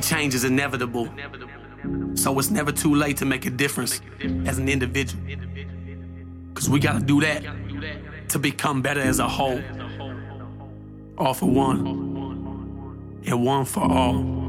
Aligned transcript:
change 0.00 0.34
is 0.34 0.44
inevitable. 0.44 1.08
So 2.14 2.38
it's 2.38 2.50
never 2.50 2.72
too 2.72 2.94
late 2.94 3.16
to 3.18 3.24
make 3.24 3.46
a 3.46 3.50
difference 3.50 4.00
as 4.46 4.58
an 4.58 4.68
individual. 4.68 5.22
Cause 6.54 6.68
we 6.68 6.78
gotta 6.80 7.00
do 7.00 7.20
that 7.20 7.42
to 8.30 8.38
become 8.38 8.82
better 8.82 9.00
as 9.00 9.18
a 9.18 9.28
whole. 9.28 9.62
All 11.16 11.34
for 11.34 11.46
one, 11.46 11.86
and 13.26 13.44
one 13.44 13.64
for 13.64 13.80
all. 13.80 14.39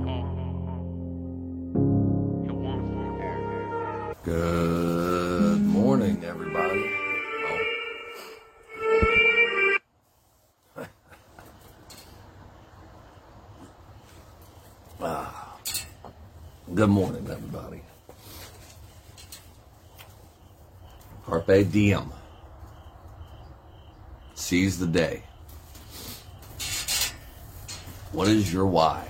Carpe 21.52 21.70
diem. 21.70 22.14
Seize 24.36 24.80
the 24.80 24.88
day. 24.88 25.24
What 28.14 28.30
is 28.30 28.52
your 28.52 28.66
why? 28.66 29.06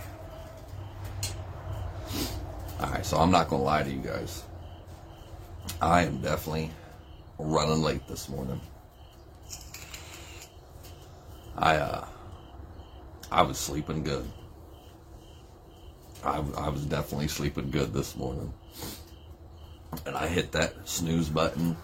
Alright, 2.80 3.06
so 3.06 3.18
I'm 3.18 3.30
not 3.30 3.48
going 3.48 3.62
to 3.62 3.66
lie 3.66 3.84
to 3.84 3.90
you 3.90 4.00
guys. 4.00 4.44
I 5.82 6.04
am 6.04 6.22
definitely 6.22 6.72
running 7.38 7.82
late 7.84 8.08
this 8.08 8.28
morning. 8.28 8.60
I 11.58 11.76
uh 11.76 12.06
I 13.32 13.44
was 13.44 13.60
sleeping 13.60 14.04
good. 14.04 14.28
I, 16.24 16.44
I 16.58 16.70
was 16.70 16.86
definitely 16.86 17.28
sleeping 17.28 17.70
good 17.70 17.94
this 17.94 18.16
morning. 18.16 18.52
And 20.06 20.16
I 20.16 20.28
hit 20.28 20.52
that 20.54 20.88
snooze 20.88 21.30
button 21.30 21.78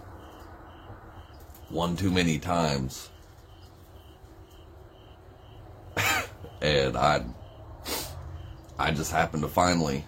one 1.70 1.96
too 1.96 2.12
many 2.12 2.40
times. 2.40 3.10
and 6.62 6.98
I 6.98 7.24
I 8.80 8.92
just 8.92 9.12
happened 9.12 9.44
to 9.44 9.50
finally 9.50 10.06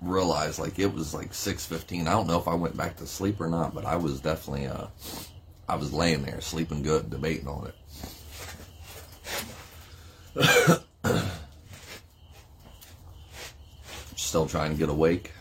realize 0.00 0.58
like 0.58 0.78
it 0.78 0.92
was 0.92 1.14
like 1.14 1.32
6:15. 1.32 2.02
I 2.02 2.12
don't 2.12 2.26
know 2.26 2.38
if 2.38 2.48
I 2.48 2.54
went 2.54 2.76
back 2.76 2.96
to 2.96 3.06
sleep 3.06 3.40
or 3.40 3.48
not, 3.48 3.74
but 3.74 3.84
I 3.84 3.96
was 3.96 4.20
definitely 4.20 4.66
uh 4.66 4.86
I 5.68 5.76
was 5.76 5.92
laying 5.92 6.22
there 6.22 6.40
sleeping 6.40 6.82
good 6.82 7.10
debating 7.10 7.48
on 7.48 7.68
it. 7.68 7.74
Still 14.16 14.46
trying 14.46 14.72
to 14.72 14.76
get 14.78 14.88
awake. 14.88 15.32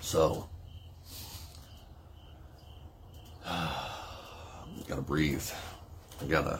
So 0.00 0.48
gotta 4.86 4.95
breathe. 5.06 5.48
I 6.20 6.24
gotta 6.24 6.58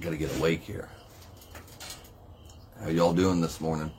gotta 0.00 0.16
get 0.16 0.36
awake 0.38 0.60
here. 0.60 0.88
How 2.82 2.90
y'all 2.90 3.14
doing 3.14 3.40
this 3.40 3.60
morning? 3.62 3.90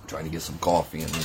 I'm 0.00 0.06
trying 0.06 0.24
to 0.24 0.30
get 0.30 0.42
some 0.42 0.58
coffee 0.58 1.00
in 1.00 1.10
me. 1.12 1.20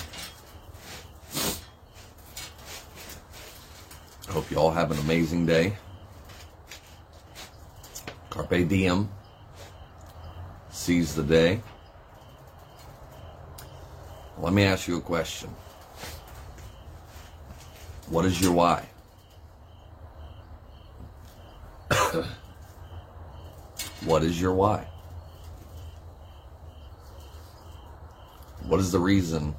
I 4.30 4.32
hope 4.32 4.50
you 4.50 4.58
all 4.58 4.72
have 4.72 4.92
an 4.92 5.00
amazing 5.00 5.46
day. 5.46 5.76
Carpe 8.30 8.68
diem. 8.70 9.10
Seize 10.70 11.14
the 11.14 11.24
day. 11.24 11.62
Let 14.38 14.54
me 14.54 14.64
ask 14.64 14.88
you 14.88 14.98
a 14.98 15.02
question. 15.02 15.54
What 18.12 18.26
is 18.26 18.40
your 18.42 18.52
why? 18.52 18.86
what 24.04 24.22
is 24.22 24.40
your 24.42 24.52
why? 24.52 24.86
What 28.66 28.82
is 28.82 28.92
the 28.92 29.00
reason 29.00 29.56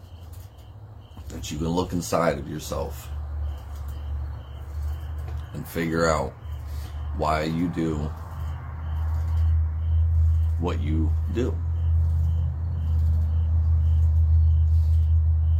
that 1.30 1.50
you 1.50 1.56
can 1.56 1.68
look 1.68 1.94
inside 1.94 2.38
of 2.38 2.46
yourself 2.46 3.08
and 5.54 5.66
figure 5.66 6.06
out 6.06 6.34
why 7.16 7.44
you 7.44 7.68
do 7.68 7.96
what 10.60 10.78
you 10.78 11.10
do? 11.32 11.56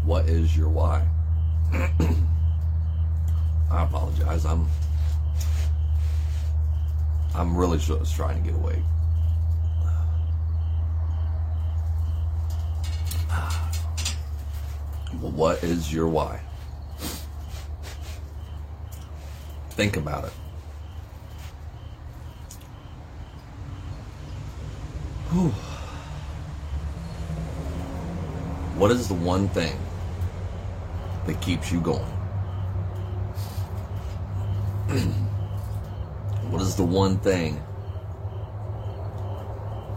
What 0.05 0.29
is 0.29 0.55
your 0.55 0.69
why? 0.69 1.09
I 3.73 3.85
apologize. 3.85 4.45
I'm 4.45 4.69
I'm 7.35 7.57
really 7.57 7.79
just 7.79 8.15
trying 8.15 8.43
to 8.43 8.51
get 8.51 8.55
away. 8.55 8.83
What 15.21 15.65
is 15.65 15.91
your 15.91 16.09
why? 16.09 16.41
Think 19.71 19.97
about 19.97 20.25
it. 20.25 20.33
Whew. 25.31 25.49
What 28.79 28.91
is 28.91 29.09
the 29.09 29.15
one 29.15 29.49
thing 29.49 29.79
that 31.27 31.41
keeps 31.41 31.73
you 31.73 31.81
going? 31.81 32.22
what 36.51 36.61
is 36.61 36.77
the 36.77 36.83
one 36.83 37.19
thing 37.19 37.63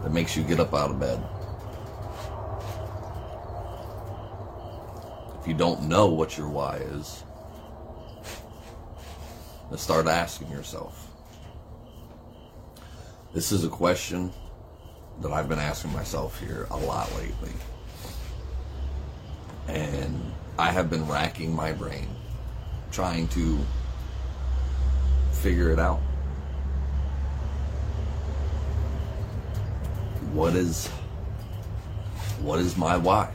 that 0.02 0.12
makes 0.12 0.36
you 0.36 0.42
get 0.42 0.60
up 0.60 0.72
out 0.74 0.90
of 0.90 1.00
bed? 1.00 1.22
If 5.40 5.48
you 5.48 5.54
don't 5.54 5.88
know 5.88 6.06
what 6.06 6.38
your 6.38 6.48
why 6.48 6.76
is, 6.76 7.24
then 9.70 9.78
start 9.78 10.06
asking 10.06 10.50
yourself. 10.50 11.10
This 13.34 13.52
is 13.52 13.64
a 13.64 13.68
question 13.68 14.32
that 15.20 15.32
I've 15.32 15.48
been 15.48 15.58
asking 15.58 15.92
myself 15.92 16.40
here 16.40 16.66
a 16.70 16.76
lot 16.76 17.12
lately. 17.16 17.52
And 19.68 20.32
I 20.58 20.70
have 20.70 20.88
been 20.88 21.06
racking 21.06 21.54
my 21.54 21.72
brain 21.72 22.08
trying 22.90 23.28
to 23.28 23.58
figure 25.46 25.70
it 25.70 25.78
out. 25.78 26.00
What 30.32 30.56
is 30.56 30.88
what 32.40 32.58
is 32.58 32.76
my 32.76 32.96
why? 32.96 33.32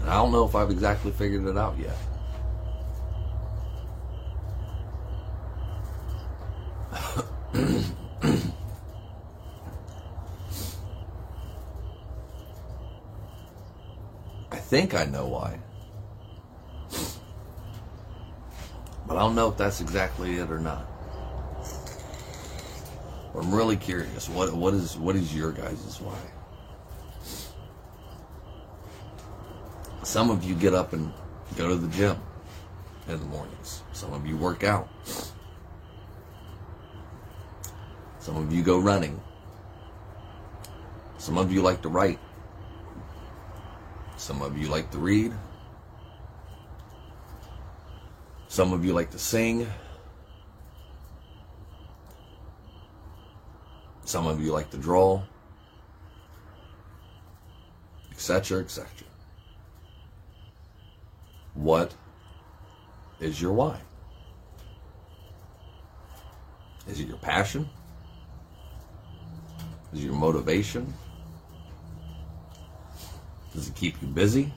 And 0.00 0.08
I 0.08 0.14
don't 0.14 0.32
know 0.32 0.46
if 0.46 0.54
I've 0.54 0.70
exactly 0.70 1.12
figured 1.12 1.44
it 1.44 1.58
out 1.58 1.76
yet. 1.78 1.94
I 14.50 14.56
think 14.56 14.94
I 14.94 15.04
know 15.04 15.26
why. 15.26 15.60
I 19.18 19.22
don't 19.22 19.34
know 19.34 19.48
if 19.48 19.56
that's 19.56 19.80
exactly 19.80 20.36
it 20.36 20.48
or 20.48 20.60
not. 20.60 20.86
I'm 23.34 23.52
really 23.52 23.76
curious. 23.76 24.28
What 24.28 24.54
what 24.54 24.74
is 24.74 24.96
what 24.96 25.16
is 25.16 25.34
your 25.34 25.50
guys' 25.50 26.00
why? 26.00 26.16
Some 30.04 30.30
of 30.30 30.44
you 30.44 30.54
get 30.54 30.72
up 30.72 30.92
and 30.92 31.12
go 31.56 31.66
to 31.66 31.74
the 31.74 31.88
gym 31.88 32.16
in 33.08 33.18
the 33.18 33.26
mornings. 33.26 33.82
Some 33.92 34.12
of 34.12 34.24
you 34.24 34.36
work 34.36 34.62
out. 34.62 34.88
Some 38.20 38.36
of 38.36 38.52
you 38.52 38.62
go 38.62 38.78
running. 38.78 39.20
Some 41.18 41.38
of 41.38 41.50
you 41.50 41.60
like 41.60 41.82
to 41.82 41.88
write. 41.88 42.20
Some 44.16 44.42
of 44.42 44.56
you 44.56 44.68
like 44.68 44.92
to 44.92 44.98
read. 44.98 45.34
Some 48.58 48.72
of 48.72 48.84
you 48.84 48.92
like 48.92 49.12
to 49.12 49.20
sing. 49.20 49.68
Some 54.04 54.26
of 54.26 54.42
you 54.42 54.50
like 54.50 54.68
to 54.70 54.76
draw, 54.76 55.22
etc., 58.10 58.58
etc. 58.58 58.88
What 61.54 61.94
is 63.20 63.40
your 63.40 63.52
why? 63.52 63.78
Is 66.88 66.98
it 66.98 67.06
your 67.06 67.18
passion? 67.18 67.68
Is 69.92 70.00
it 70.00 70.06
your 70.06 70.14
motivation? 70.14 70.92
Does 73.54 73.68
it 73.68 73.76
keep 73.76 74.02
you 74.02 74.08
busy? 74.08 74.52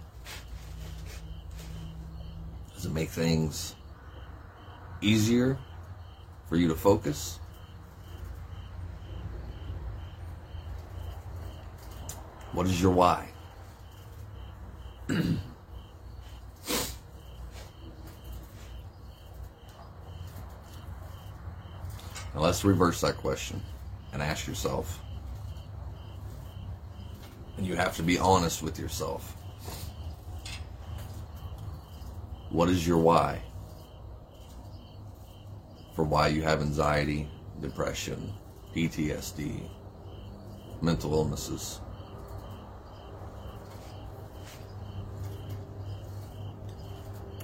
Does 2.74 2.88
it 2.88 2.94
make 2.94 3.10
things 3.10 3.76
easier 5.02 5.58
for 6.48 6.56
you 6.56 6.68
to 6.68 6.76
focus? 6.76 7.40
What 12.54 12.66
is 12.68 12.82
your 12.82 12.92
why? 12.92 13.28
now 15.10 15.38
let's 22.36 22.64
reverse 22.64 23.02
that 23.02 23.18
question 23.18 23.62
and 24.14 24.22
ask 24.22 24.48
yourself, 24.48 25.02
and 27.58 27.66
you 27.66 27.76
have 27.76 27.96
to 27.96 28.04
be 28.04 28.18
honest 28.20 28.62
with 28.62 28.78
yourself. 28.78 29.36
What 32.50 32.70
is 32.70 32.86
your 32.86 32.98
why? 32.98 33.42
For 35.96 36.04
why 36.04 36.28
you 36.28 36.42
have 36.42 36.62
anxiety, 36.62 37.28
depression, 37.62 38.34
PTSD, 38.76 39.70
mental 40.82 41.14
illnesses. 41.14 41.82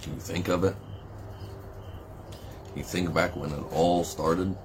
Can 0.01 0.13
you 0.13 0.19
think 0.19 0.47
of 0.47 0.63
it? 0.63 0.75
Can 2.69 2.77
you 2.77 2.83
think 2.83 3.13
back 3.13 3.35
when 3.35 3.51
it 3.51 3.63
all 3.71 4.03
started? 4.03 4.55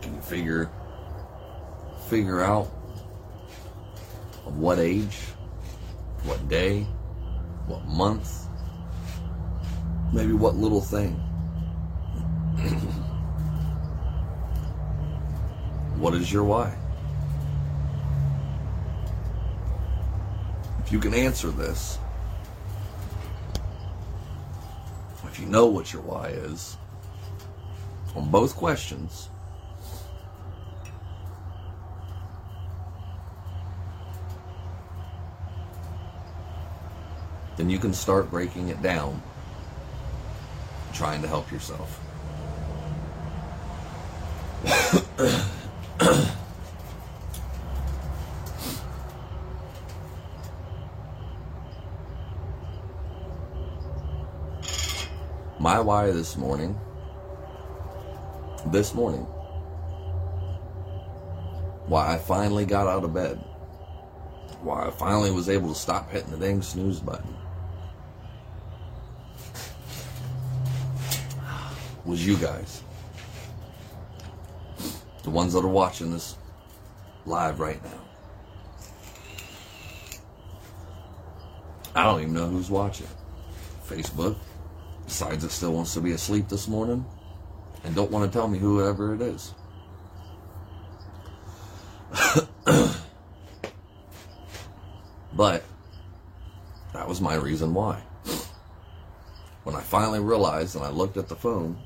Can 0.00 0.14
you 0.14 0.20
figure 0.20 0.70
figure 2.08 2.42
out 2.42 2.70
of 4.46 4.58
what 4.58 4.78
age, 4.78 5.18
what 6.24 6.48
day, 6.48 6.86
what 7.66 7.84
month, 7.86 8.48
maybe 10.12 10.32
what 10.32 10.56
little 10.56 10.80
thing? 10.80 11.12
what 15.98 16.14
is 16.14 16.32
your 16.32 16.44
why? 16.44 16.76
If 20.80 20.92
you 20.92 20.98
can 20.98 21.14
answer 21.14 21.50
this, 21.50 21.98
if 25.34 25.40
you 25.40 25.46
know 25.46 25.66
what 25.66 25.92
your 25.92 26.02
why 26.02 26.28
is, 26.28 26.76
on 28.14 28.30
both 28.30 28.54
questions, 28.54 29.30
then 37.56 37.70
you 37.70 37.78
can 37.78 37.92
start 37.92 38.30
breaking 38.30 38.68
it 38.68 38.82
down, 38.82 39.22
trying 40.92 41.22
to 41.22 41.28
help 41.28 41.50
yourself. 41.52 42.00
My 55.58 55.80
why 55.80 56.10
this 56.10 56.36
morning, 56.36 56.78
this 58.66 58.92
morning, 58.92 59.26
why 61.86 62.14
I 62.14 62.18
finally 62.18 62.66
got 62.66 62.86
out 62.86 63.02
of 63.04 63.14
bed, 63.14 63.36
why 64.60 64.86
I 64.86 64.90
finally 64.90 65.30
was 65.30 65.48
able 65.48 65.72
to 65.72 65.78
stop 65.78 66.10
hitting 66.10 66.30
the 66.30 66.36
dang 66.36 66.60
snooze 66.60 67.00
button, 67.00 67.34
was 72.04 72.26
you 72.26 72.36
guys. 72.36 72.82
The 75.22 75.30
ones 75.30 75.54
that 75.54 75.64
are 75.64 75.68
watching 75.68 76.12
this 76.12 76.36
live 77.24 77.60
right 77.60 77.82
now. 77.82 78.00
I 81.94 82.02
don't 82.02 82.20
even 82.22 82.34
know 82.34 82.48
who's 82.48 82.70
watching. 82.70 83.06
Facebook 83.86 84.36
decides 85.06 85.44
it 85.44 85.50
still 85.50 85.72
wants 85.72 85.94
to 85.94 86.00
be 86.00 86.12
asleep 86.12 86.48
this 86.48 86.66
morning 86.68 87.04
and 87.84 87.94
don't 87.94 88.10
want 88.10 88.30
to 88.30 88.36
tell 88.36 88.48
me 88.48 88.58
whoever 88.58 89.14
it 89.14 89.20
is. 89.20 89.54
but 95.34 95.62
that 96.92 97.06
was 97.06 97.20
my 97.20 97.34
reason 97.34 97.72
why. 97.74 98.02
When 99.62 99.76
I 99.76 99.80
finally 99.80 100.20
realized 100.20 100.76
and 100.76 100.84
I 100.84 100.90
looked 100.90 101.16
at 101.16 101.28
the 101.28 101.36
phone, 101.36 101.78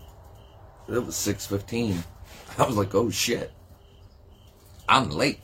it 0.89 1.05
was 1.05 1.15
6:15. 1.15 2.03
I 2.59 2.67
was 2.67 2.77
like, 2.77 2.95
"Oh 2.95 3.11
shit. 3.11 3.53
I'm 4.89 5.11
late." 5.11 5.41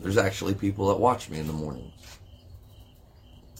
There's 0.00 0.16
actually 0.16 0.54
people 0.54 0.88
that 0.88 1.00
watch 1.00 1.30
me 1.30 1.38
in 1.38 1.46
the 1.46 1.52
morning. 1.52 1.92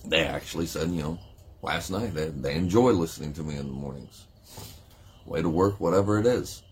They 0.05 0.25
actually 0.25 0.67
said, 0.67 0.91
you 0.91 1.03
know, 1.03 1.19
last 1.63 1.91
night 1.91 2.13
they, 2.15 2.29
they 2.29 2.55
enjoy 2.55 2.91
listening 2.93 3.33
to 3.35 3.43
me 3.43 3.57
in 3.57 3.67
the 3.67 3.73
mornings. 3.73 4.27
Way 5.25 5.41
to 5.41 5.49
work, 5.49 5.81
whatever 5.81 6.19
it 6.19 6.27
is. 6.27 6.63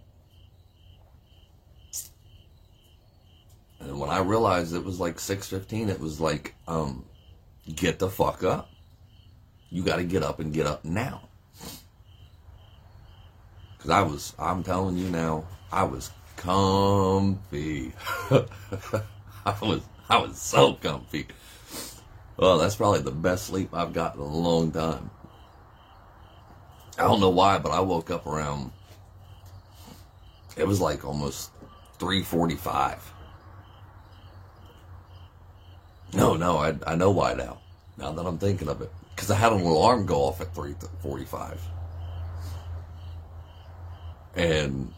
And 3.81 3.99
when 3.99 4.11
I 4.11 4.20
realized 4.20 4.75
it 4.75 4.85
was 4.85 5.00
like 5.00 5.17
6:15, 5.17 5.88
it 5.88 5.99
was 5.99 6.20
like, 6.20 6.55
um, 6.69 7.05
get 7.75 7.99
the 7.99 8.11
fuck 8.11 8.44
up. 8.44 8.70
You 9.70 9.82
got 9.82 9.97
to 9.97 10.05
get 10.05 10.23
up 10.23 10.38
and 10.38 10.53
get 10.53 10.67
up 10.67 10.85
now. 10.85 11.29
Cause 13.82 13.91
I 13.91 14.03
was, 14.03 14.34
I'm 14.39 14.62
telling 14.62 14.96
you 14.96 15.08
now, 15.08 15.44
I 15.72 15.82
was 15.82 16.12
comfy. 16.36 17.93
I 18.31 19.56
was, 19.60 19.82
I 20.08 20.19
was 20.19 20.41
so 20.41 20.74
comfy. 20.74 21.27
Well, 22.36 22.58
that's 22.58 22.77
probably 22.77 23.01
the 23.01 23.10
best 23.10 23.46
sleep 23.46 23.74
I've 23.74 23.93
got 23.93 24.15
in 24.15 24.20
a 24.20 24.24
long 24.24 24.70
time. 24.70 25.10
I 26.96 27.03
don't 27.03 27.20
know 27.20 27.31
why, 27.31 27.58
but 27.58 27.72
I 27.72 27.81
woke 27.81 28.10
up 28.10 28.27
around. 28.27 28.70
It 30.56 30.67
was 30.67 30.81
like 30.81 31.05
almost 31.05 31.51
three 31.98 32.22
forty-five. 32.22 33.12
No, 36.12 36.36
no, 36.36 36.58
I 36.58 36.77
I 36.86 36.94
know 36.94 37.10
why 37.10 37.34
now. 37.34 37.60
Now 37.96 38.12
that 38.12 38.27
I'm 38.27 38.39
thinking 38.39 38.69
of 38.69 38.82
it, 38.82 38.93
because 39.15 39.31
I 39.31 39.36
had 39.36 39.53
an 39.53 39.62
alarm 39.62 40.06
go 40.06 40.22
off 40.22 40.41
at 40.41 40.55
three 40.55 40.74
forty-five, 41.01 41.60
and 44.34 44.93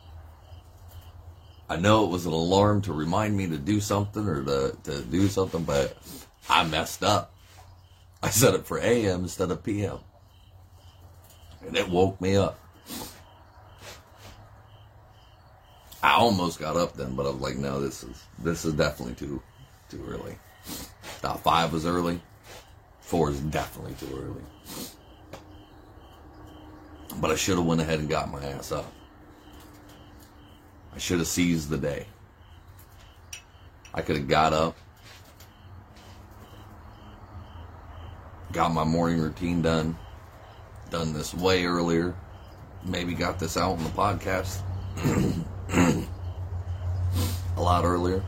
I 1.69 1.77
know 1.77 2.05
it 2.05 2.11
was 2.11 2.27
an 2.27 2.33
alarm 2.33 2.83
to 2.83 2.93
remind 2.93 3.37
me 3.37 3.49
to 3.49 3.59
do 3.59 3.81
something 3.81 4.27
or 4.27 4.45
to 4.45 4.77
to 4.85 5.03
do 5.03 5.29
something, 5.29 5.65
but 5.65 5.97
I 6.49 6.65
messed 6.65 7.03
up. 7.03 7.33
I 8.23 8.31
set 8.31 8.55
it 8.55 8.67
for 8.67 8.79
AM 8.79 9.23
instead 9.23 9.51
of 9.51 9.63
PM. 9.63 9.99
And 11.67 11.77
it 11.77 11.89
woke 11.89 12.21
me 12.21 12.37
up. 12.37 12.59
I 16.03 16.13
almost 16.13 16.61
got 16.61 16.77
up 16.77 16.95
then, 16.97 17.15
but 17.15 17.25
I 17.25 17.31
was 17.31 17.41
like, 17.41 17.57
no, 17.57 17.81
this 17.81 18.03
is 18.03 18.23
this 18.39 18.65
is 18.65 18.75
definitely 18.75 19.15
too 19.15 19.43
too 19.89 20.05
early. 20.07 20.37
Thought 21.23 21.43
five 21.43 21.73
was 21.73 21.87
early. 21.87 22.21
Four 23.01 23.31
is 23.31 23.41
definitely 23.41 23.95
too 23.95 24.15
early. 24.15 24.43
But 27.21 27.31
I 27.31 27.37
should 27.37 27.57
have 27.57 27.67
went 27.67 27.81
ahead 27.81 28.01
and 28.01 28.09
got 28.09 28.31
my 28.31 28.45
ass 28.45 28.73
up. 28.73 28.93
I 30.95 30.99
should 30.99 31.19
have 31.19 31.29
seized 31.29 31.71
the 31.71 31.79
day. 31.79 32.07
I 33.93 34.03
could 34.03 34.17
have 34.17 34.29
got 34.29 34.53
up, 34.53 34.77
got 38.53 38.73
my 38.73 38.85
morning 38.85 39.21
routine 39.21 39.61
done, 39.61 39.97
done 40.91 41.13
this 41.13 41.35
way 41.35 41.65
earlier, 41.65 42.15
maybe 42.85 43.15
got 43.15 43.39
this 43.39 43.57
out 43.57 43.77
in 43.79 43.85
the 43.85 43.91
podcast 43.91 44.61
a 47.57 47.61
lot 47.61 47.85
earlier. 47.85 48.23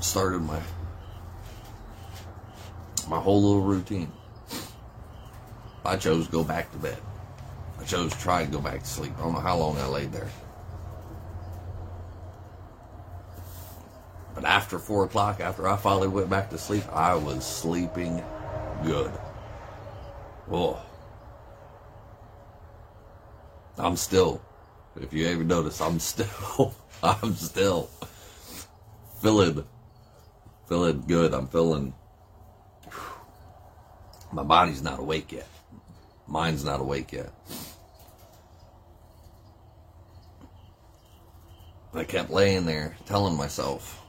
Started 0.00 0.42
my 0.42 0.60
my 3.08 3.18
whole 3.18 3.42
little 3.42 3.62
routine. 3.62 4.10
I 5.84 5.96
chose 5.96 6.26
go 6.28 6.42
back 6.42 6.72
to 6.72 6.78
bed. 6.78 6.98
I 7.84 7.86
chose 7.86 8.12
to 8.14 8.18
try 8.18 8.40
and 8.40 8.50
go 8.50 8.60
back 8.60 8.80
to 8.80 8.86
sleep. 8.86 9.12
I 9.18 9.24
don't 9.24 9.34
know 9.34 9.40
how 9.40 9.58
long 9.58 9.76
I 9.76 9.86
laid 9.86 10.10
there. 10.10 10.30
But 14.34 14.46
after 14.46 14.78
four 14.78 15.04
o'clock, 15.04 15.40
after 15.40 15.68
I 15.68 15.76
finally 15.76 16.08
went 16.08 16.30
back 16.30 16.48
to 16.50 16.56
sleep, 16.56 16.84
I 16.90 17.14
was 17.14 17.44
sleeping 17.44 18.24
good. 18.84 19.12
Oh. 20.50 20.80
I'm 23.76 23.96
still, 23.96 24.40
if 24.98 25.12
you 25.12 25.26
ever 25.26 25.44
notice, 25.44 25.78
I'm 25.82 25.98
still, 25.98 26.74
I'm 27.02 27.34
still 27.34 27.90
feeling, 29.20 29.62
feeling 30.70 31.04
good. 31.06 31.34
I'm 31.34 31.48
feeling, 31.48 31.92
my 34.32 34.42
body's 34.42 34.82
not 34.82 35.00
awake 35.00 35.32
yet. 35.32 35.48
Mine's 36.26 36.64
not 36.64 36.80
awake 36.80 37.12
yet. 37.12 37.30
I 41.96 42.02
kept 42.02 42.30
laying 42.30 42.66
there 42.66 42.96
telling 43.06 43.36
myself, 43.36 44.02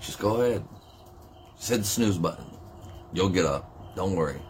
just 0.00 0.18
go 0.18 0.40
ahead. 0.40 0.64
Just 1.58 1.68
hit 1.68 1.78
the 1.78 1.84
snooze 1.84 2.16
button. 2.16 2.46
You'll 3.12 3.28
get 3.28 3.44
up. 3.44 3.94
Don't 3.94 4.16
worry. 4.16 4.40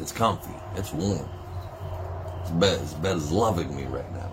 It's 0.00 0.10
comfy. 0.10 0.50
It's 0.74 0.92
warm. 0.92 1.28
This 2.42 2.50
bed, 2.50 2.80
this 2.80 2.94
bed 2.94 3.16
is 3.16 3.30
loving 3.30 3.76
me 3.76 3.84
right 3.84 4.12
now. 4.12 4.32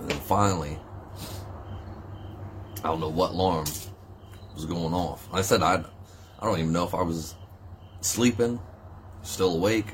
And 0.00 0.10
then 0.10 0.18
finally, 0.20 0.78
I 2.78 2.88
don't 2.88 3.00
know 3.00 3.10
what 3.10 3.32
alarm 3.32 3.66
was 4.54 4.64
going 4.64 4.94
off. 4.94 5.28
I 5.30 5.42
said 5.42 5.62
I, 5.62 5.84
I 6.40 6.46
don't 6.46 6.58
even 6.58 6.72
know 6.72 6.84
if 6.84 6.94
I 6.94 7.02
was 7.02 7.34
sleeping, 8.00 8.58
still 9.22 9.56
awake. 9.56 9.86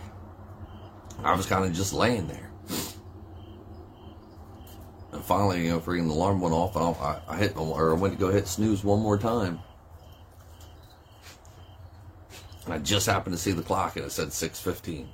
I 1.25 1.35
was 1.35 1.47
kind 1.47 1.65
of 1.65 1.73
just 1.73 1.93
laying 1.93 2.27
there. 2.29 2.51
And 5.13 5.25
finally, 5.25 5.65
you 5.65 5.71
know, 5.71 5.81
freaking 5.81 6.07
the 6.07 6.15
alarm 6.15 6.41
went 6.41 6.55
off, 6.55 6.77
and 6.77 6.85
I, 6.85 7.21
I 7.29 7.37
hit 7.39 7.57
or 7.57 7.91
I 7.91 7.95
went 7.95 8.15
to 8.15 8.21
go 8.21 8.31
hit 8.31 8.47
snooze 8.47 8.85
one 8.85 9.01
more 9.01 9.19
time. 9.19 9.61
And 12.65 12.75
I 12.75 12.79
just 12.79 13.07
happened 13.07 13.35
to 13.35 13.41
see 13.41 13.53
the 13.53 13.63
clock, 13.63 13.97
and 13.97 14.05
it 14.05 14.13
said 14.13 14.33
six 14.33 14.61
fifteen. 14.61 15.09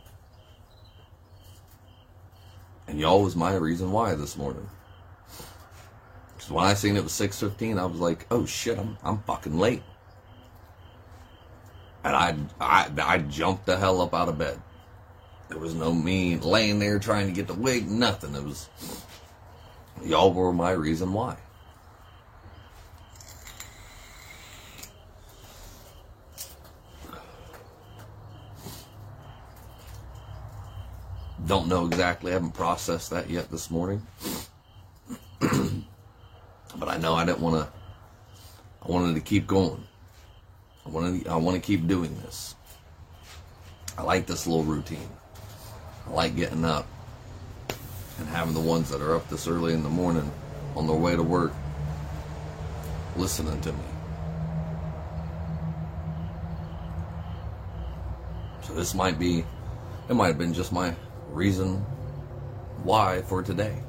And 2.87 3.01
y'all 3.01 3.23
was 3.23 3.37
my 3.37 3.55
reason 3.55 3.93
why 3.93 4.15
this 4.15 4.37
morning. 4.37 4.69
Because 6.37 6.51
when 6.51 6.65
I 6.65 6.75
seen 6.75 6.97
it 6.97 7.03
was 7.05 7.13
six 7.13 7.39
fifteen, 7.39 7.79
I 7.79 7.87
was 7.87 8.01
like, 8.01 8.27
"Oh 8.31 8.45
shit, 8.45 8.79
I'm 8.79 8.99
I'm 9.03 9.23
fucking 9.23 9.57
late." 9.57 9.83
And 12.03 12.15
I 12.15 12.37
I 12.61 12.91
I 13.01 13.19
jumped 13.19 13.67
the 13.67 13.79
hell 13.79 14.03
up 14.03 14.13
out 14.13 14.29
of 14.29 14.37
bed. 14.37 14.61
There 15.55 15.63
was 15.63 15.77
no 15.77 15.93
me 15.93 16.37
laying 16.37 16.81
there 16.81 16.99
trying 16.99 17.29
to 17.29 17.33
get 17.33 17.47
the 17.47 17.55
wig, 17.55 17.89
nothing. 17.89 18.35
It 18.35 18.43
was 18.43 18.69
y'all 20.03 20.33
were 20.33 20.53
my 20.53 20.73
reason 20.73 21.13
why. 21.13 21.37
Don't 31.47 31.69
know 31.69 31.87
exactly. 31.87 32.33
I 32.33 32.35
haven't 32.35 32.55
processed 32.55 33.11
that 33.11 33.31
yet 33.31 33.49
this 33.49 33.71
morning. 33.71 34.05
but 35.39 36.89
I 36.89 36.97
know 36.97 37.15
I 37.15 37.25
didn't 37.25 37.39
want 37.39 37.65
to. 37.65 37.73
I 38.83 38.91
wanted 38.91 39.15
to 39.15 39.21
keep 39.21 39.47
going. 39.47 39.85
I 40.85 40.89
wanted. 40.89 41.29
I 41.29 41.37
want 41.37 41.55
to 41.55 41.63
keep 41.65 41.87
doing 41.87 42.13
this. 42.25 42.57
I 43.97 44.03
like 44.03 44.27
this 44.27 44.49
little 44.49 44.65
routine. 44.65 45.11
Like 46.11 46.37
getting 46.37 46.65
up 46.65 46.87
and 48.19 48.29
having 48.29 48.55
the 48.55 48.61
ones 48.61 48.91
that 48.91 49.01
are 49.01 49.17
up 49.17 49.29
this 49.29 49.49
early 49.49 49.73
in 49.73 49.83
the 49.83 49.89
morning 49.89 50.31
on 50.77 50.87
their 50.87 50.97
way 50.97 51.17
to 51.17 51.23
work 51.23 51.53
listening 53.17 53.61
to 53.63 53.73
me. 53.73 53.85
So 58.63 58.75
this 58.75 58.95
might 58.95 59.19
be, 59.19 59.45
it 60.09 60.15
might 60.15 60.29
have 60.29 60.39
been 60.39 60.55
just 60.55 60.73
my 60.73 60.95
reason 61.31 61.77
why 62.83 63.23
for 63.23 63.43
today. 63.43 63.83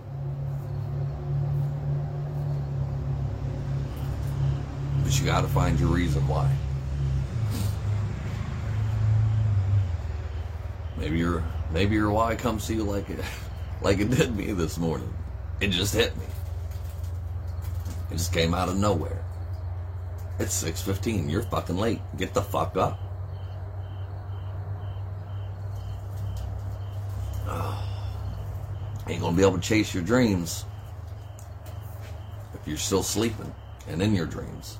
But 5.03 5.19
you 5.19 5.25
got 5.25 5.41
to 5.41 5.47
find 5.47 5.79
your 5.79 5.89
reason 5.89 6.27
why. 6.27 6.51
Maybe 10.97 11.17
your 11.17 11.43
maybe 11.71 11.95
your 11.95 12.11
why 12.11 12.35
comes 12.35 12.67
to 12.67 12.73
you 12.73 12.83
like 12.83 13.09
it 13.09 13.19
like 13.81 13.99
it 13.99 14.09
did 14.09 14.35
me 14.35 14.51
this 14.53 14.77
morning. 14.77 15.13
It 15.59 15.69
just 15.69 15.93
hit 15.93 16.15
me. 16.17 16.25
It 18.11 18.17
just 18.17 18.33
came 18.33 18.53
out 18.53 18.69
of 18.69 18.77
nowhere. 18.77 19.23
It's 20.39 20.63
6:15. 20.63 21.29
You're 21.29 21.43
fucking 21.43 21.77
late. 21.77 22.01
Get 22.17 22.33
the 22.33 22.41
fuck 22.41 22.75
up. 22.77 22.99
Ain't 29.07 29.21
gonna 29.21 29.35
be 29.35 29.43
able 29.43 29.55
to 29.55 29.61
chase 29.61 29.93
your 29.93 30.03
dreams 30.03 30.65
if 32.53 32.67
you're 32.67 32.77
still 32.77 33.03
sleeping 33.03 33.53
and 33.87 34.01
in 34.01 34.15
your 34.15 34.25
dreams. 34.25 34.77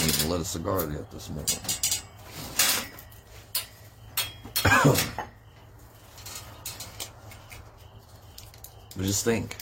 Ain't 0.00 0.16
even 0.16 0.30
lit 0.30 0.40
a 0.40 0.44
cigar 0.44 0.88
yet 0.90 1.10
this 1.10 1.28
morning. 1.28 1.58
but 8.96 9.04
just 9.04 9.24
think. 9.24 9.56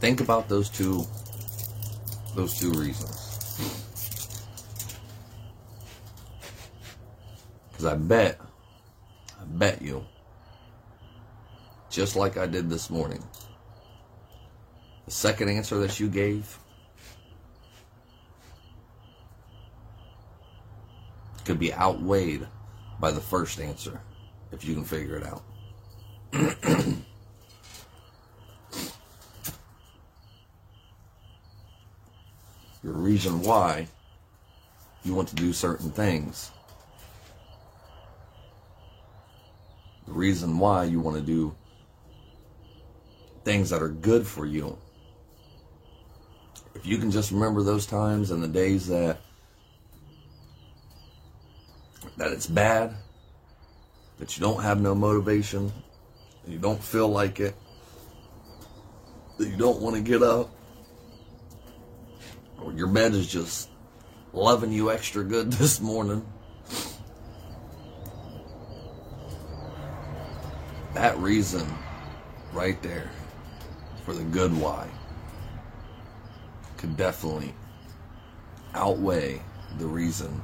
Think 0.00 0.20
about 0.20 0.48
those 0.48 0.70
two 0.70 1.04
those 2.36 2.58
two 2.58 2.70
reasons. 2.72 3.24
Because 7.70 7.86
I 7.86 7.94
bet, 7.94 8.40
I 9.40 9.44
bet 9.44 9.82
you, 9.82 10.04
just 11.90 12.14
like 12.14 12.36
I 12.36 12.46
did 12.46 12.70
this 12.70 12.90
morning, 12.90 13.22
the 15.06 15.10
second 15.10 15.48
answer 15.48 15.78
that 15.78 15.98
you 15.98 16.08
gave 16.08 16.58
could 21.48 21.58
be 21.58 21.72
outweighed 21.72 22.46
by 23.00 23.10
the 23.10 23.22
first 23.22 23.58
answer 23.58 23.98
if 24.52 24.66
you 24.66 24.74
can 24.74 24.84
figure 24.84 25.16
it 25.16 25.24
out. 25.24 25.42
Your 32.84 32.92
reason 32.92 33.40
why 33.40 33.88
you 35.04 35.14
want 35.14 35.28
to 35.28 35.34
do 35.36 35.54
certain 35.54 35.90
things. 35.90 36.50
The 40.06 40.12
reason 40.12 40.58
why 40.58 40.84
you 40.84 41.00
want 41.00 41.16
to 41.16 41.22
do 41.22 41.56
things 43.44 43.70
that 43.70 43.80
are 43.80 43.88
good 43.88 44.26
for 44.26 44.44
you. 44.44 44.76
If 46.74 46.84
you 46.84 46.98
can 46.98 47.10
just 47.10 47.32
remember 47.32 47.62
those 47.62 47.86
times 47.86 48.32
and 48.32 48.42
the 48.42 48.48
days 48.48 48.86
that 48.88 49.22
that 52.16 52.32
it's 52.32 52.46
bad, 52.46 52.94
that 54.18 54.36
you 54.36 54.40
don't 54.40 54.62
have 54.62 54.80
no 54.80 54.94
motivation, 54.94 55.72
you 56.46 56.58
don't 56.58 56.82
feel 56.82 57.08
like 57.08 57.40
it, 57.40 57.54
that 59.38 59.48
you 59.48 59.56
don't 59.56 59.80
want 59.80 59.96
to 59.96 60.02
get 60.02 60.22
up, 60.22 60.50
or 62.60 62.72
your 62.72 62.88
bed 62.88 63.14
is 63.14 63.26
just 63.26 63.70
loving 64.32 64.72
you 64.72 64.90
extra 64.90 65.22
good 65.22 65.52
this 65.52 65.80
morning. 65.80 66.26
That 70.94 71.16
reason 71.18 71.66
right 72.52 72.80
there 72.82 73.10
for 74.04 74.14
the 74.14 74.24
good 74.24 74.56
why 74.58 74.88
could 76.78 76.96
definitely 76.96 77.54
outweigh 78.74 79.42
the 79.78 79.86
reason 79.86 80.40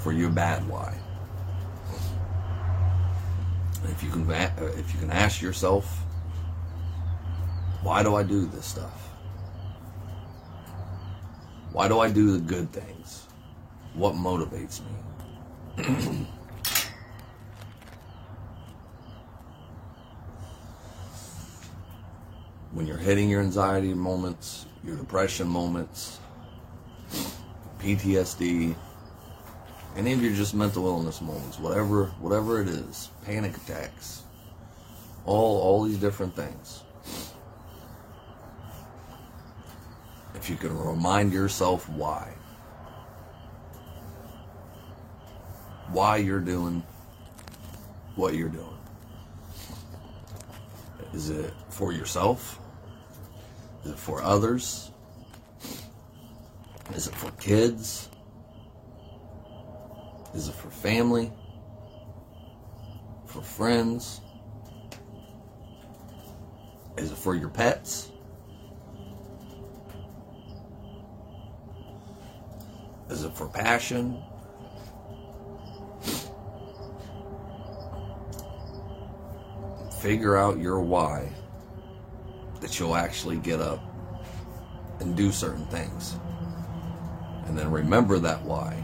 for 0.00 0.12
your 0.12 0.30
bad 0.30 0.66
why. 0.68 0.94
If 3.84 4.02
you 4.02 4.10
can, 4.10 4.30
uh, 4.30 4.50
if 4.76 4.92
you 4.92 5.00
can 5.00 5.10
ask 5.10 5.42
yourself, 5.42 5.86
why 7.82 8.02
do 8.02 8.14
I 8.14 8.22
do 8.22 8.46
this 8.46 8.66
stuff? 8.66 9.08
Why 11.72 11.88
do 11.88 12.00
I 12.00 12.10
do 12.10 12.32
the 12.32 12.38
good 12.38 12.72
things? 12.72 13.26
What 13.94 14.14
motivates 14.14 14.80
me? 14.80 14.90
when 22.72 22.86
you're 22.86 22.96
hitting 22.96 23.28
your 23.28 23.40
anxiety 23.40 23.94
moments, 23.94 24.66
your 24.84 24.96
depression 24.96 25.46
moments, 25.48 26.18
PTSD, 27.78 28.74
any 29.96 30.12
of 30.12 30.22
your 30.22 30.32
just 30.32 30.54
mental 30.54 30.86
illness 30.86 31.20
moments, 31.20 31.58
whatever 31.58 32.06
whatever 32.20 32.60
it 32.60 32.68
is, 32.68 33.10
panic 33.24 33.56
attacks, 33.56 34.22
all 35.24 35.60
all 35.60 35.82
these 35.84 35.98
different 35.98 36.34
things. 36.34 36.82
If 40.34 40.48
you 40.48 40.56
can 40.56 40.76
remind 40.76 41.32
yourself 41.32 41.88
why. 41.88 42.32
Why 45.88 46.16
you're 46.18 46.40
doing 46.40 46.82
what 48.14 48.34
you're 48.34 48.48
doing. 48.48 48.66
Is 51.12 51.30
it 51.30 51.52
for 51.68 51.92
yourself? 51.92 52.60
Is 53.84 53.92
it 53.92 53.98
for 53.98 54.22
others? 54.22 54.90
Is 56.94 57.08
it 57.08 57.14
for 57.14 57.30
kids? 57.32 58.09
Is 60.34 60.48
it 60.48 60.54
for 60.54 60.70
family? 60.70 61.32
For 63.26 63.42
friends? 63.42 64.20
Is 66.96 67.10
it 67.10 67.18
for 67.18 67.34
your 67.34 67.48
pets? 67.48 68.10
Is 73.08 73.24
it 73.24 73.36
for 73.36 73.48
passion? 73.48 74.22
Figure 80.00 80.36
out 80.36 80.58
your 80.58 80.80
why 80.80 81.28
that 82.60 82.78
you'll 82.78 82.96
actually 82.96 83.36
get 83.36 83.60
up 83.60 83.80
and 85.00 85.16
do 85.16 85.32
certain 85.32 85.66
things. 85.66 86.16
And 87.46 87.58
then 87.58 87.70
remember 87.70 88.18
that 88.20 88.42
why 88.42 88.82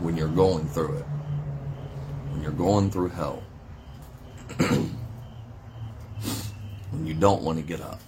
when 0.00 0.16
you're 0.16 0.28
going 0.28 0.66
through 0.68 0.96
it, 0.96 1.04
when 2.30 2.42
you're 2.42 2.52
going 2.52 2.90
through 2.90 3.08
hell, 3.08 3.42
when 4.58 4.96
you 7.04 7.14
don't 7.14 7.42
want 7.42 7.58
to 7.58 7.64
get 7.64 7.80
up, 7.80 8.00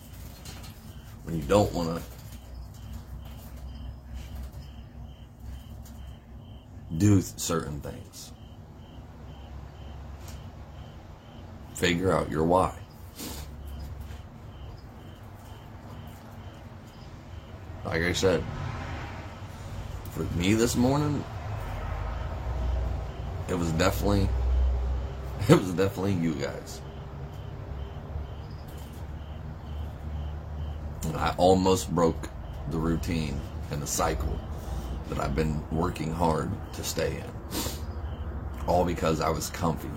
when 1.25 1.37
you 1.37 1.43
don't 1.43 1.73
want 1.73 1.97
to 1.97 2.03
do 6.97 7.21
certain 7.21 7.81
things. 7.81 8.33
Figure 11.75 12.13
out 12.13 12.31
your 12.31 12.45
why. 12.45 12.75
Like 17.85 18.03
I 18.03 18.13
said, 18.13 18.45
for 20.13 20.25
me 20.37 20.55
this 20.55 20.77
morning, 20.77 21.25
it 23.51 23.59
was 23.59 23.73
definitely, 23.73 24.29
it 25.49 25.59
was 25.59 25.73
definitely 25.73 26.15
you 26.15 26.35
guys. 26.35 26.81
I 31.17 31.35
almost 31.37 31.95
broke 31.95 32.31
the 32.71 32.79
routine 32.79 33.39
and 33.71 33.83
the 33.83 33.87
cycle 33.87 34.39
that 35.09 35.19
I've 35.19 35.35
been 35.35 35.63
working 35.71 36.13
hard 36.13 36.51
to 36.75 36.85
stay 36.85 37.17
in. 37.17 37.25
All 38.67 38.85
because 38.85 39.21
I 39.21 39.29
was 39.29 39.51
comfy. 39.51 39.91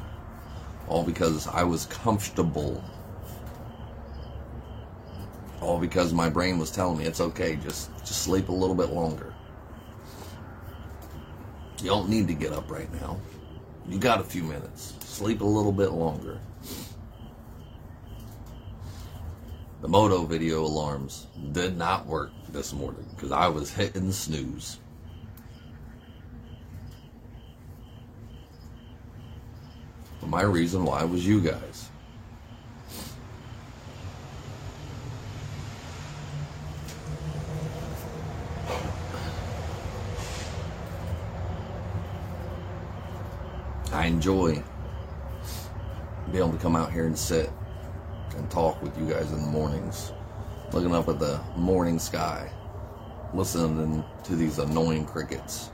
All 0.88 1.04
because 1.04 1.48
I 1.48 1.64
was 1.64 1.86
comfortable. 1.86 2.84
All 5.62 5.80
because 5.80 6.12
my 6.12 6.30
brain 6.30 6.58
was 6.58 6.72
telling 6.72 6.98
me 6.98 7.06
it's 7.06 7.22
okay, 7.22 7.56
just 7.58 7.90
just 8.00 8.24
sleep 8.24 8.50
a 8.50 8.54
little 8.54 8.76
bit 8.76 8.90
longer. 8.90 9.34
You 11.80 11.90
don't 11.90 12.10
need 12.10 12.28
to 12.28 12.34
get 12.34 12.52
up 12.52 12.70
right 12.70 12.92
now. 13.02 13.18
You 13.88 14.00
got 14.00 14.22
a 14.22 14.24
few 14.24 14.44
minutes. 14.44 14.94
Sleep 15.02 15.42
a 15.42 15.46
little 15.46 15.72
bit 15.72 15.92
longer. 15.92 16.40
The 19.82 19.90
Moto 19.90 20.24
video 20.24 20.64
alarms 20.64 21.28
did 21.52 21.78
not 21.78 22.08
work 22.08 22.32
this 22.50 22.72
morning 22.74 23.06
because 23.14 23.34
I 23.34 23.48
was 23.48 23.74
hitting 23.74 24.14
snooze. 24.14 24.80
But 30.22 30.30
my 30.30 30.44
reason 30.44 30.86
why 30.86 31.04
was 31.04 31.28
you 31.28 31.42
guys. 31.42 31.90
I 43.92 44.10
enjoy 44.24 44.64
being 46.32 46.38
able 46.38 46.54
to 46.54 46.58
come 46.58 46.78
out 46.78 46.94
here 46.94 47.08
and 47.08 47.18
sit 47.18 47.52
and 48.38 48.50
talk 48.50 48.82
with 48.82 48.98
you 48.98 49.06
guys 49.06 49.30
in 49.34 49.42
the 49.42 49.52
mornings, 49.52 50.14
looking 50.72 50.96
up 50.96 51.10
at 51.10 51.20
the 51.20 51.42
morning 51.58 52.00
sky, 52.00 52.50
listening 53.34 54.02
to 54.24 54.38
these 54.38 54.60
annoying 54.60 55.06
crickets. 55.06 55.72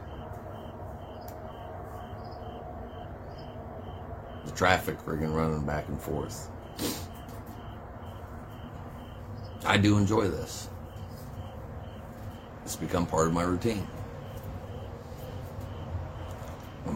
The 4.46 4.52
traffic 4.54 4.98
friggin' 5.06 5.32
running 5.32 5.64
back 5.64 5.88
and 5.88 6.02
forth. 6.02 6.50
I 9.64 9.78
do 9.78 10.00
enjoy 10.00 10.28
this. 10.28 10.70
It's 12.66 12.76
become 12.76 13.06
part 13.06 13.28
of 13.28 13.34
my 13.34 13.44
routine. 13.44 13.86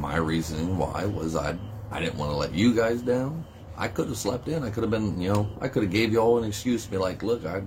My 0.04 0.18
reasoning 0.18 0.78
why 0.78 1.06
was 1.06 1.34
I 1.34 1.58
I 1.90 2.02
didn't 2.02 2.18
want 2.18 2.30
to 2.32 2.36
let 2.36 2.54
you 2.54 2.76
guys 2.76 3.02
down. 3.02 3.46
I 3.78 3.88
could 3.88 4.10
have 4.10 4.18
slept 4.18 4.50
in. 4.50 4.62
I 4.62 4.70
could 4.70 4.84
have 4.84 4.92
been, 4.92 5.20
you 5.20 5.32
know, 5.32 5.50
I 5.62 5.70
could 5.70 5.84
have 5.84 5.94
gave 5.94 6.12
you 6.12 6.20
all 6.20 6.38
an 6.38 6.44
excuse 6.44 6.84
to 6.84 6.92
be 6.92 6.98
like, 6.98 7.24
look, 7.24 7.46
I 7.46 7.64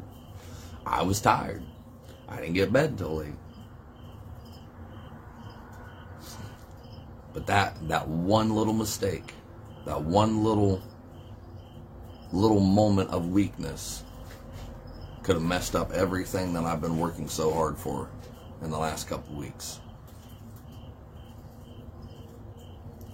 I 0.85 1.03
was 1.03 1.19
tired. 1.19 1.63
I 2.29 2.37
didn't 2.37 2.53
get 2.53 2.75
bed 2.75 2.91
until 2.91 3.17
late. 3.17 3.33
But 7.33 7.47
that 7.47 7.89
that 7.89 8.07
one 8.07 8.51
little 8.51 8.75
mistake, 8.75 9.33
that 9.87 10.03
one 10.03 10.45
little 10.45 10.83
little 12.33 12.61
moment 12.61 13.09
of 13.09 13.31
weakness 13.31 14.05
could 15.23 15.37
have 15.37 15.43
messed 15.43 15.75
up 15.75 15.91
everything 15.93 16.53
that 16.53 16.65
I've 16.65 16.83
been 16.83 16.99
working 16.99 17.29
so 17.29 17.51
hard 17.51 17.79
for 17.79 18.11
in 18.63 18.71
the 18.71 18.79
last 18.79 19.09
couple 19.09 19.37
weeks. 19.37 19.81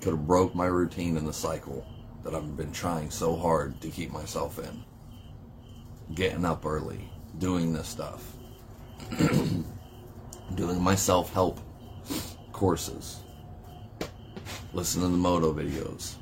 Could 0.03 0.15
have 0.15 0.27
broke 0.27 0.53
my 0.53 0.67
routine 0.67 1.17
in 1.17 1.25
the 1.25 1.33
cycle 1.33 1.87
that 2.25 2.35
I've 2.35 2.57
been 2.57 2.73
trying 2.73 3.09
so 3.09 3.37
hard 3.37 3.81
to 3.81 3.88
keep 3.88 4.11
myself 4.11 4.59
in. 4.59 4.83
Getting 6.15 6.45
up 6.45 6.67
early, 6.67 7.09
doing 7.38 7.73
this 7.73 7.87
stuff, 7.87 8.37
doing 10.57 10.83
my 10.83 10.97
self 10.97 11.33
help 11.33 11.61
courses, 12.53 13.21
listening 14.73 15.07
to 15.07 15.12
the 15.12 15.17
moto 15.17 15.55
videos. 15.55 16.17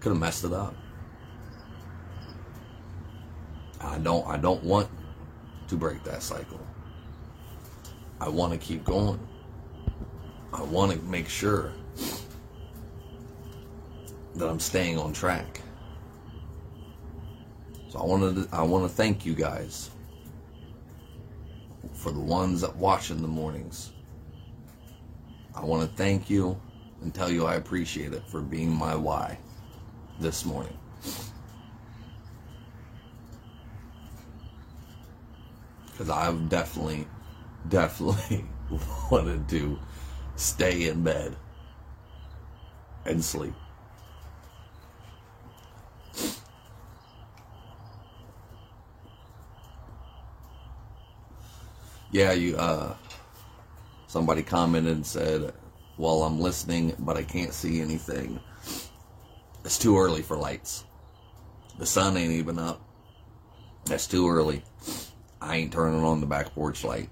Could 0.00 0.10
have 0.10 0.18
messed 0.18 0.44
it 0.44 0.52
up. 0.52 0.74
I 3.80 3.98
don't 3.98 4.26
I 4.26 4.36
don't 4.36 4.62
want 4.64 4.88
to 5.68 5.76
break 5.76 6.02
that 6.02 6.24
cycle. 6.24 6.60
I 8.20 8.28
want 8.28 8.52
to 8.52 8.58
keep 8.58 8.84
going. 8.84 9.20
I 10.52 10.62
want 10.62 10.92
to 10.92 10.98
make 11.02 11.28
sure 11.28 11.72
that 14.36 14.48
I'm 14.48 14.60
staying 14.60 14.98
on 14.98 15.12
track. 15.12 15.60
So 17.88 17.98
I 17.98 18.04
wanted 18.04 18.50
to, 18.50 18.56
I 18.56 18.62
want 18.62 18.88
to 18.88 18.94
thank 18.94 19.24
you 19.24 19.34
guys 19.34 19.90
for 21.92 22.12
the 22.12 22.20
ones 22.20 22.60
that 22.60 22.76
watch 22.76 23.10
in 23.10 23.22
the 23.22 23.28
mornings. 23.28 23.92
I 25.54 25.64
want 25.64 25.88
to 25.88 25.96
thank 25.96 26.28
you 26.28 26.60
and 27.00 27.14
tell 27.14 27.30
you 27.30 27.46
I 27.46 27.54
appreciate 27.54 28.12
it 28.12 28.22
for 28.26 28.42
being 28.42 28.70
my 28.70 28.94
why 28.94 29.38
this 30.20 30.44
morning. 30.44 30.76
Because 35.86 36.10
I've 36.10 36.50
definitely, 36.50 37.06
definitely 37.68 38.44
wanted 39.10 39.48
to 39.48 39.78
stay 40.36 40.88
in 40.88 41.02
bed 41.02 41.34
and 43.06 43.24
sleep. 43.24 43.54
Yeah, 52.16 52.32
you 52.32 52.56
uh 52.56 52.94
somebody 54.06 54.42
commented 54.42 54.96
and 54.96 55.06
said, 55.06 55.52
"Well, 55.98 56.22
I'm 56.22 56.40
listening, 56.40 56.94
but 56.98 57.18
I 57.18 57.22
can't 57.22 57.52
see 57.52 57.82
anything. 57.82 58.40
It's 59.66 59.78
too 59.78 59.98
early 59.98 60.22
for 60.22 60.34
lights. 60.34 60.86
The 61.76 61.84
sun 61.84 62.16
ain't 62.16 62.32
even 62.32 62.58
up. 62.58 62.80
That's 63.84 64.06
too 64.06 64.30
early. 64.30 64.62
I 65.42 65.56
ain't 65.56 65.74
turning 65.74 66.02
on 66.02 66.22
the 66.22 66.26
back 66.26 66.54
porch 66.54 66.84
light." 66.84 67.10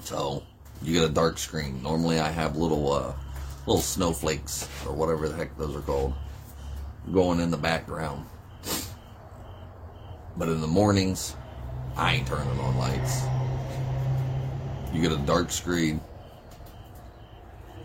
So, 0.00 0.42
you 0.80 0.94
get 0.94 1.10
a 1.10 1.12
dark 1.12 1.36
screen. 1.36 1.82
Normally, 1.82 2.18
I 2.18 2.30
have 2.30 2.56
little 2.56 2.90
uh, 2.90 3.12
little 3.66 3.82
snowflakes 3.82 4.66
or 4.86 4.94
whatever 4.94 5.28
the 5.28 5.36
heck 5.36 5.54
those 5.58 5.76
are 5.76 5.82
called 5.82 6.14
going 7.12 7.40
in 7.40 7.50
the 7.50 7.58
background. 7.58 8.24
But 10.34 10.48
in 10.48 10.62
the 10.62 10.66
mornings, 10.66 11.36
I 11.94 12.14
ain't 12.14 12.26
turning 12.26 12.58
on 12.58 12.78
lights. 12.78 13.35
You 14.92 15.02
get 15.02 15.12
a 15.12 15.18
dark 15.18 15.50
screen, 15.50 16.00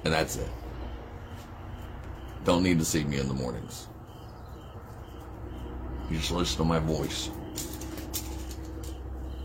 and 0.06 0.14
that's 0.14 0.38
it. 0.38 0.50
Don't 2.44 2.64
need 2.64 2.80
to 2.80 2.86
see 2.86 3.04
me 3.04 3.20
in 3.20 3.28
the 3.28 3.34
mornings. 3.34 3.88
You 6.10 6.18
just 6.18 6.32
listen 6.32 6.58
to 6.58 6.64
my 6.64 6.80
voice. 6.80 7.30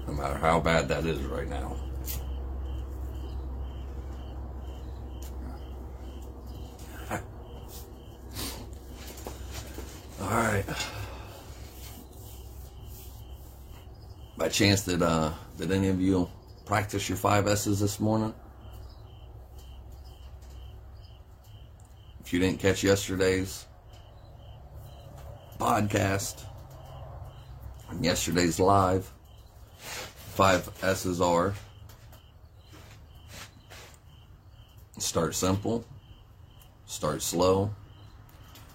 No 0.07 0.15
matter 0.15 0.37
how 0.39 0.61
bad 0.61 0.89
that 0.89 1.05
is 1.05 1.21
right 1.23 1.49
now. 1.49 1.77
All 10.21 10.29
right. 10.29 10.65
By 14.37 14.49
chance, 14.49 14.85
did 14.85 15.03
uh, 15.03 15.33
did 15.57 15.71
any 15.71 15.89
of 15.89 16.01
you 16.01 16.29
practice 16.67 17.09
your 17.09 17.17
five 17.17 17.47
S's 17.47 17.81
this 17.81 17.99
morning? 18.01 18.35
If 22.21 22.33
you 22.33 22.41
didn't 22.41 22.59
catch 22.59 22.83
yesterday's 22.83 23.65
podcast 25.59 26.43
and 27.89 28.05
yesterday's 28.05 28.59
live, 28.59 29.11
five 29.79 30.69
S's 30.83 31.21
are 31.21 31.55
start 34.99 35.37
simple, 35.37 35.85
start 36.87 37.23
slow, 37.23 37.71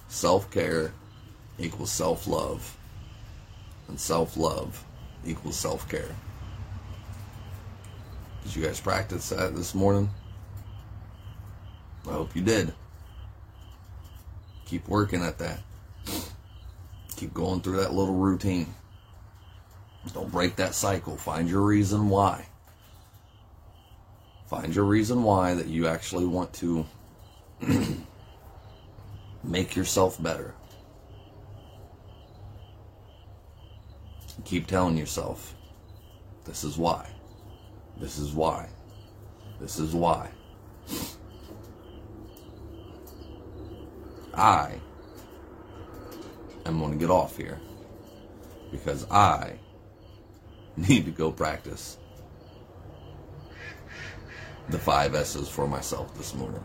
self 0.08 0.50
care 0.50 0.94
equals 1.60 1.92
self 1.92 2.26
love, 2.26 2.78
and 3.90 4.00
self 4.00 4.38
love 4.38 4.82
equals 5.26 5.58
self 5.58 5.90
care. 5.90 6.16
Did 8.44 8.56
you 8.56 8.64
guys 8.64 8.80
practice 8.80 9.30
that 9.30 9.56
this 9.56 9.76
morning? 9.76 10.10
I 12.08 12.14
hope 12.14 12.36
you 12.36 12.42
did. 12.42 12.74
Keep 14.66 14.88
working 14.88 15.22
at 15.22 15.38
that. 15.40 15.60
Keep 17.16 17.34
going 17.34 17.62
through 17.62 17.78
that 17.78 17.94
little 17.94 18.16
routine. 18.16 18.74
Don't 20.14 20.32
break 20.32 20.56
that 20.56 20.74
cycle. 20.74 21.16
Find 21.16 21.50
your 21.50 21.62
reason 21.62 22.10
why. 22.10 22.48
Find 24.48 24.76
your 24.76 24.86
reason 24.86 25.24
why 25.24 25.54
that 25.54 25.68
you 25.68 25.88
actually 25.88 26.26
want 26.26 26.52
to 26.54 26.86
make 29.44 29.76
yourself 29.76 30.22
better. 30.22 30.56
Keep 34.44 34.68
telling 34.68 34.98
yourself, 34.98 35.54
this 36.46 36.64
is 36.64 36.78
why. 36.78 37.08
This 38.02 38.18
is 38.18 38.34
why. 38.34 38.68
This 39.60 39.78
is 39.78 39.94
why. 39.94 40.32
I 44.34 44.74
am 46.66 46.80
going 46.80 46.92
to 46.94 46.98
get 46.98 47.12
off 47.12 47.38
here 47.38 47.60
because 48.72 49.10
I 49.12 49.54
need 50.78 51.06
to 51.06 51.12
go 51.12 51.32
practice 51.32 51.98
the 54.70 54.80
five 54.80 55.14
S's 55.14 55.48
for 55.48 55.68
myself 55.68 56.18
this 56.18 56.34
morning. 56.34 56.64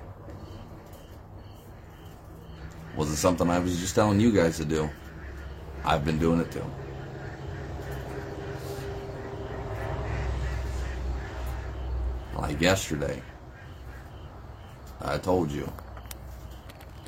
Wasn't 2.96 3.18
something 3.18 3.50
I 3.50 3.58
was 3.58 3.78
just 3.78 3.94
telling 3.94 4.20
you 4.20 4.32
guys 4.32 4.56
to 4.56 4.64
do. 4.64 4.88
I've 5.84 6.04
been 6.04 6.18
doing 6.18 6.40
it 6.40 6.50
too. 6.50 6.64
Like 12.46 12.60
yesterday, 12.60 13.20
I 15.00 15.18
told 15.18 15.50
you, 15.50 15.68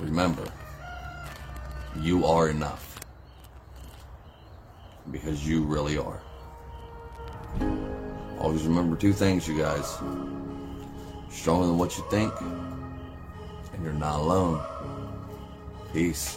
remember, 0.00 0.42
you 2.00 2.26
are 2.26 2.48
enough. 2.48 2.98
Because 5.12 5.46
you 5.46 5.62
really 5.62 5.96
are. 5.96 6.20
Always 8.40 8.64
remember 8.64 8.96
two 8.96 9.12
things, 9.12 9.46
you 9.46 9.56
guys. 9.56 9.98
Stronger 11.30 11.68
than 11.68 11.78
what 11.78 11.96
you 11.96 12.04
think, 12.10 12.34
and 12.40 13.84
you're 13.84 13.92
not 13.92 14.18
alone. 14.18 14.60
Peace. 15.92 16.36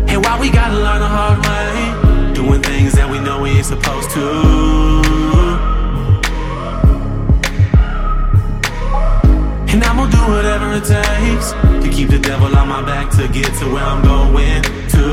And 0.11 0.25
why 0.25 0.37
we 0.37 0.49
gotta 0.49 0.75
learn 0.75 0.99
the 0.99 1.07
hard 1.07 1.39
way, 1.47 2.33
doing 2.33 2.61
things 2.61 2.91
that 2.93 3.09
we 3.09 3.17
know 3.19 3.41
we 3.43 3.51
ain't 3.51 3.65
supposed 3.65 4.09
to. 4.11 4.25
And 9.71 9.81
I'm 9.85 9.95
gonna 9.95 10.11
do 10.11 10.23
whatever 10.33 10.73
it 10.73 10.83
takes 10.83 11.53
to 11.83 11.87
keep 11.89 12.09
the 12.09 12.19
devil 12.19 12.53
on 12.53 12.67
my 12.67 12.81
back 12.81 13.09
to 13.11 13.27
get 13.29 13.53
to 13.59 13.65
where 13.71 13.85
I'm 13.85 14.03
going 14.03 14.61
to. 14.95 15.07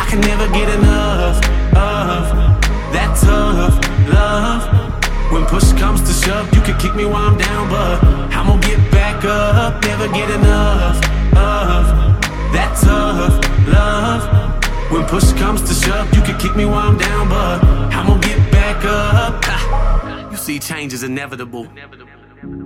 I 0.00 0.04
can 0.10 0.20
never 0.20 0.48
get 0.52 0.68
enough 0.78 1.36
of 1.78 2.22
that 2.92 3.16
tough 3.22 3.74
love. 4.12 4.62
When 5.30 5.46
push 5.46 5.72
comes 5.74 6.00
to 6.02 6.12
shove, 6.26 6.52
you 6.52 6.60
can 6.62 6.76
kick 6.80 6.96
me 6.96 7.04
while 7.04 7.28
I'm 7.30 7.38
down, 7.38 7.68
but 7.70 8.02
I'm 8.34 8.48
gonna 8.48 8.60
get 8.66 8.90
back 8.90 9.24
up. 9.24 9.80
Never 9.84 10.08
get 10.08 10.28
enough 10.28 10.69
shove, 15.90 16.14
you 16.14 16.22
can 16.22 16.38
kick 16.38 16.54
me 16.56 16.64
while 16.64 16.88
I'm 16.88 16.98
down, 16.98 17.28
but 17.28 17.64
I'm 17.94 18.06
gonna 18.06 18.20
get 18.20 18.52
back 18.52 18.84
up. 18.84 20.30
You 20.30 20.36
see, 20.36 20.58
change 20.58 20.92
is 20.92 21.02
inevitable. 21.02 21.66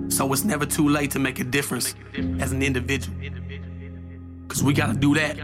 So 0.09 0.31
it's 0.33 0.43
never 0.43 0.65
too 0.65 0.87
late 0.87 1.11
to 1.11 1.19
make 1.19 1.39
a 1.39 1.43
difference 1.43 1.95
as 2.39 2.51
an 2.51 2.61
individual. 2.61 3.17
Cause 4.47 4.63
we 4.63 4.73
gotta 4.73 4.93
do 4.93 5.15
that 5.15 5.35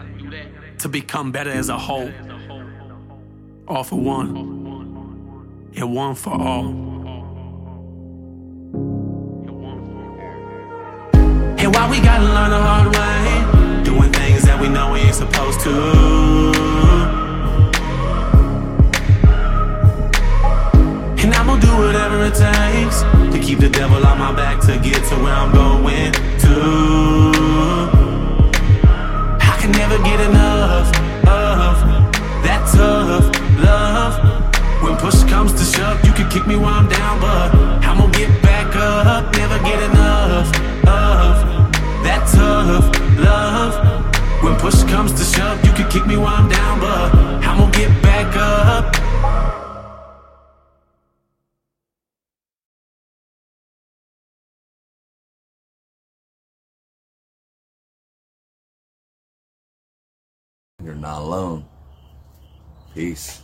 to 0.80 0.90
become 0.90 1.32
better 1.32 1.50
as 1.50 1.70
a 1.70 1.78
whole. 1.78 2.12
All 3.68 3.84
for 3.84 4.00
one, 4.00 4.30
and 5.76 5.96
one 5.96 6.16
for 6.16 6.34
all. 6.34 6.68
And 11.62 11.70
why 11.76 11.84
we 11.92 12.00
gotta 12.10 12.28
learn 12.38 12.52
the 12.56 12.62
hard 12.70 12.90
way, 12.96 13.84
doing 13.84 14.12
things 14.14 14.44
that 14.44 14.60
we 14.62 14.68
know 14.70 14.94
we 14.94 15.00
ain't 15.00 15.16
supposed 15.16 15.60
to. 15.62 17.01
Whatever 21.92 22.24
it 22.24 22.34
takes 22.34 23.02
to 23.34 23.38
keep 23.38 23.60
the 23.60 23.68
devil 23.68 23.98
on 24.08 24.18
my 24.18 24.32
back 24.32 24.62
to 24.62 24.80
get 24.80 25.04
to 25.10 25.16
where 25.16 25.34
I'm 25.34 25.52
going 25.52 26.14
to. 26.14 26.56
I 29.52 29.58
can 29.60 29.72
never 29.74 29.98
get 30.02 30.22
enough 30.22 30.88
of 31.28 31.76
that 32.48 32.64
tough 32.72 33.28
love. 33.60 34.14
When 34.82 34.96
push 35.04 35.22
comes 35.26 35.52
to 35.52 35.66
shove, 35.66 36.00
you 36.06 36.14
can 36.14 36.30
kick 36.30 36.48
me 36.48 36.56
while 36.56 36.76
I'm 36.76 36.88
down, 36.88 37.20
but 37.20 37.54
I'm 37.84 37.98
gonna 37.98 38.18
get 38.18 38.42
back 38.42 38.74
up. 38.74 39.36
Never 39.36 39.60
get 39.60 39.84
enough 39.92 40.48
of 40.88 41.34
that 42.08 42.24
tough 42.32 42.88
love. 43.20 43.74
When 44.42 44.56
push 44.56 44.82
comes 44.84 45.12
to 45.12 45.26
shove, 45.26 45.60
you 45.66 45.74
can 45.74 45.92
kick 45.92 46.06
me 46.08 46.16
while 46.16 46.38
I'm 46.38 46.48
down, 46.48 46.80
but 46.80 47.14
I'm 47.44 47.58
gonna 47.58 47.72
get 47.74 47.92
back 48.02 48.34
up. 48.38 49.11
Not 61.12 61.24
alone. 61.24 61.66
Peace. 62.96 63.42